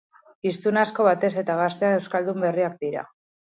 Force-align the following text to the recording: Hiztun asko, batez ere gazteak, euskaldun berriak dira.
Hiztun 0.51 0.79
asko, 0.83 1.05
batez 1.07 1.29
ere 1.41 1.59
gazteak, 1.59 1.95
euskaldun 2.01 2.47
berriak 2.47 2.75
dira. 2.83 3.07